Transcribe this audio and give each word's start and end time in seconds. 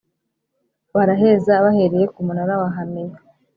baraheza 0.95 1.53
bahereye 1.63 2.05
ku 2.13 2.19
munara 2.27 2.53
wa 2.61 2.69
Hameya 2.75 3.17